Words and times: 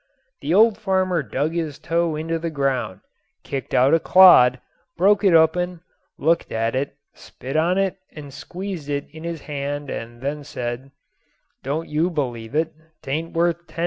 The 0.41 0.51
old 0.51 0.79
farmer 0.79 1.21
dug 1.21 1.53
his 1.53 1.77
toe 1.77 2.15
into 2.15 2.39
the 2.39 2.49
ground, 2.49 3.01
kicked 3.43 3.71
out 3.75 3.93
a 3.93 3.99
clod, 3.99 4.59
broke 4.97 5.23
it 5.23 5.35
open, 5.35 5.81
looked 6.17 6.51
at 6.51 6.75
it, 6.75 6.95
spit 7.13 7.55
on 7.55 7.77
it 7.77 7.97
and 8.11 8.33
squeezed 8.33 8.89
it 8.89 9.07
in 9.11 9.23
his 9.23 9.41
hand 9.41 9.91
and 9.91 10.19
then 10.19 10.43
said, 10.43 10.89
"Don't 11.61 11.87
you 11.87 12.09
believe 12.09 12.55
it; 12.55 12.73
'tain't 13.03 13.33
worth 13.33 13.57
ten 13.57 13.59
dollars 13.59 13.71
an 13.71 13.73
acre. 13.73 13.79